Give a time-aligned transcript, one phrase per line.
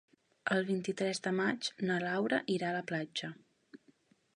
[0.55, 3.35] El vint-i-tres de maig na Laura irà a la platja.